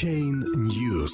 Chain 0.00 0.44
News. 0.56 1.10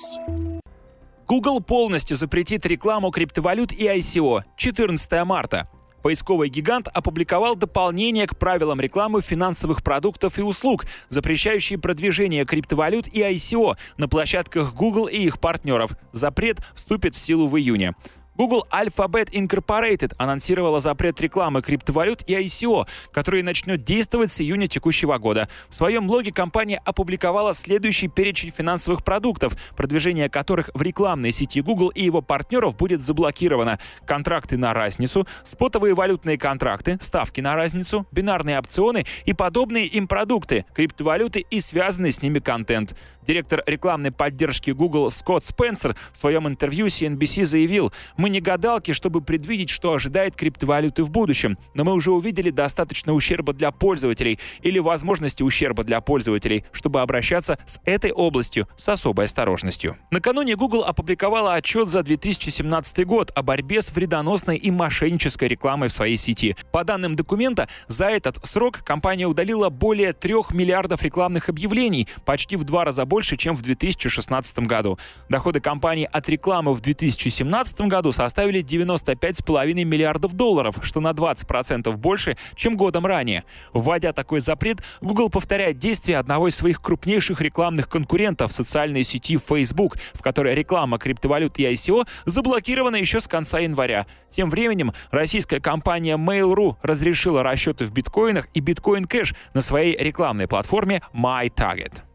Google 1.26 1.60
полностью 1.60 2.16
запретит 2.16 2.64
рекламу 2.66 3.10
криптовалют 3.10 3.72
и 3.72 3.86
ICO 3.86 4.42
14 4.56 5.24
марта. 5.24 5.68
Поисковый 6.02 6.48
гигант 6.48 6.86
опубликовал 6.94 7.56
дополнение 7.56 8.28
к 8.28 8.36
правилам 8.36 8.80
рекламы 8.80 9.22
финансовых 9.22 9.82
продуктов 9.82 10.38
и 10.38 10.42
услуг, 10.42 10.84
запрещающие 11.08 11.80
продвижение 11.80 12.44
криптовалют 12.44 13.08
и 13.08 13.22
ICO 13.22 13.76
на 13.96 14.08
площадках 14.08 14.72
Google 14.74 15.06
и 15.08 15.16
их 15.16 15.40
партнеров. 15.40 15.92
Запрет 16.12 16.58
вступит 16.74 17.16
в 17.16 17.18
силу 17.18 17.48
в 17.48 17.58
июне. 17.58 17.94
Google 18.36 18.66
Alphabet 18.70 19.30
Incorporated 19.30 20.12
анонсировала 20.18 20.78
запрет 20.78 21.20
рекламы 21.20 21.62
криптовалют 21.62 22.22
и 22.26 22.34
ICO, 22.34 22.86
который 23.10 23.42
начнет 23.42 23.82
действовать 23.82 24.32
с 24.32 24.40
июня 24.40 24.68
текущего 24.68 25.16
года. 25.18 25.48
В 25.68 25.74
своем 25.74 26.06
блоге 26.06 26.32
компания 26.32 26.80
опубликовала 26.84 27.54
следующий 27.54 28.08
перечень 28.08 28.52
финансовых 28.56 29.04
продуктов, 29.04 29.56
продвижение 29.74 30.28
которых 30.28 30.70
в 30.74 30.82
рекламной 30.82 31.32
сети 31.32 31.62
Google 31.62 31.88
и 31.88 32.04
его 32.04 32.20
партнеров 32.20 32.76
будет 32.76 33.02
заблокировано. 33.02 33.78
Контракты 34.04 34.58
на 34.58 34.74
разницу, 34.74 35.26
спотовые 35.42 35.94
валютные 35.94 36.36
контракты, 36.36 36.98
ставки 37.00 37.40
на 37.40 37.56
разницу, 37.56 38.06
бинарные 38.12 38.58
опционы 38.58 39.06
и 39.24 39.32
подобные 39.32 39.86
им 39.86 40.06
продукты, 40.06 40.66
криптовалюты 40.74 41.40
и 41.50 41.60
связанный 41.60 42.12
с 42.12 42.20
ними 42.20 42.38
контент. 42.38 42.94
Директор 43.26 43.62
рекламной 43.66 44.12
поддержки 44.12 44.70
Google 44.70 45.10
Скотт 45.10 45.46
Спенсер 45.46 45.96
в 46.12 46.16
своем 46.16 46.46
интервью 46.46 46.86
CNBC 46.86 47.44
заявил, 47.44 47.92
«Мы 48.16 48.25
не 48.28 48.40
гадалки, 48.40 48.92
чтобы 48.92 49.20
предвидеть, 49.20 49.70
что 49.70 49.92
ожидает 49.92 50.36
криптовалюты 50.36 51.04
в 51.04 51.10
будущем, 51.10 51.56
но 51.74 51.84
мы 51.84 51.92
уже 51.92 52.10
увидели 52.10 52.50
достаточно 52.50 53.12
ущерба 53.12 53.52
для 53.52 53.70
пользователей 53.70 54.38
или 54.62 54.78
возможности 54.78 55.42
ущерба 55.42 55.84
для 55.84 56.00
пользователей, 56.00 56.64
чтобы 56.72 57.00
обращаться 57.00 57.58
с 57.66 57.80
этой 57.84 58.12
областью 58.12 58.68
с 58.76 58.88
особой 58.88 59.26
осторожностью». 59.26 59.96
Накануне 60.10 60.56
Google 60.56 60.84
опубликовала 60.84 61.54
отчет 61.54 61.88
за 61.88 62.02
2017 62.02 63.04
год 63.06 63.32
о 63.34 63.42
борьбе 63.42 63.82
с 63.82 63.92
вредоносной 63.92 64.56
и 64.56 64.70
мошеннической 64.70 65.48
рекламой 65.48 65.88
в 65.88 65.92
своей 65.92 66.16
сети. 66.16 66.56
По 66.72 66.84
данным 66.84 67.16
документа, 67.16 67.68
за 67.88 68.06
этот 68.06 68.44
срок 68.46 68.82
компания 68.84 69.26
удалила 69.26 69.68
более 69.68 70.12
3 70.12 70.34
миллиардов 70.50 71.02
рекламных 71.02 71.48
объявлений, 71.48 72.08
почти 72.24 72.56
в 72.56 72.64
два 72.64 72.84
раза 72.84 73.04
больше, 73.04 73.36
чем 73.36 73.56
в 73.56 73.62
2016 73.62 74.58
году. 74.60 74.98
Доходы 75.28 75.60
компании 75.60 76.08
от 76.10 76.28
рекламы 76.28 76.74
в 76.74 76.80
2017 76.80 77.80
году 77.82 78.12
составили 78.16 78.64
95,5 78.64 79.84
миллиардов 79.84 80.32
долларов, 80.32 80.76
что 80.82 81.00
на 81.00 81.10
20% 81.10 81.94
больше, 81.96 82.36
чем 82.54 82.76
годом 82.76 83.06
ранее. 83.06 83.44
Вводя 83.72 84.12
такой 84.12 84.40
запрет, 84.40 84.78
Google 85.00 85.28
повторяет 85.28 85.78
действия 85.78 86.16
одного 86.16 86.48
из 86.48 86.56
своих 86.56 86.80
крупнейших 86.80 87.40
рекламных 87.40 87.88
конкурентов 87.88 88.52
социальной 88.52 89.04
сети 89.04 89.38
Facebook, 89.38 89.96
в 90.14 90.22
которой 90.22 90.54
реклама 90.54 90.98
криптовалют 90.98 91.58
и 91.58 91.64
ICO 91.64 92.06
заблокирована 92.24 92.96
еще 92.96 93.20
с 93.20 93.28
конца 93.28 93.58
января. 93.58 94.06
Тем 94.30 94.48
временем 94.48 94.92
российская 95.10 95.60
компания 95.60 96.16
Mail.ru 96.16 96.76
разрешила 96.82 97.42
расчеты 97.42 97.84
в 97.84 97.92
биткоинах 97.92 98.48
и 98.54 98.60
биткоин 98.60 99.04
кэш 99.04 99.34
на 99.52 99.60
своей 99.60 99.96
рекламной 99.96 100.48
платформе 100.48 101.02
MyTarget. 101.12 102.05